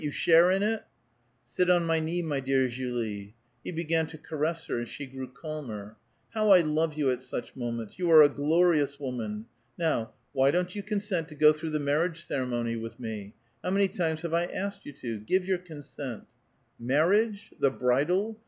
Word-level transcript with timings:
You 0.03 0.09
share 0.09 0.49
in 0.49 0.63
it? 0.63 0.81
''Sit 1.47 1.69
on 1.69 1.85
my 1.85 1.99
knee, 1.99 2.23
my 2.23 2.39
dear 2.39 2.67
Julie." 2.67 3.35
He 3.63 3.71
began 3.71 4.07
to 4.07 4.17
caress 4.17 4.65
her, 4.65 4.79
and 4.79 4.87
she 4.87 5.05
grew 5.05 5.27
calmer. 5.31 5.95
^'IIow 6.35 6.57
I 6.57 6.61
love 6.61 6.95
you 6.95 7.11
at 7.11 7.21
such 7.21 7.55
moments! 7.55 7.99
You 7.99 8.09
are 8.09 8.23
a 8.23 8.27
glorious 8.35 8.99
woman. 8.99 9.45
Now, 9.77 10.13
why 10.33 10.49
don't 10.49 10.73
you 10.73 10.81
consent 10.81 11.29
to 11.29 11.35
go 11.35 11.53
through 11.53 11.69
the 11.69 11.79
marriage 11.79 12.25
ceremony 12.25 12.75
with 12.75 12.99
me? 12.99 13.35
How 13.63 13.69
many 13.69 13.87
timers 13.87 14.23
have 14.23 14.33
I 14.33 14.45
asked 14.45 14.87
you 14.87 14.91
to? 14.93 15.19
Give 15.19 15.45
your 15.45 15.59
consent." 15.59 16.23
j 16.23 16.27
"Marriage? 16.79 17.53
the 17.59 17.69
bridle? 17.69 18.39